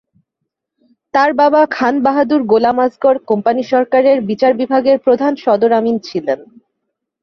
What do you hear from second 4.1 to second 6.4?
বিচার বিভাগের প্রধান সদর আমিন ছিলেন।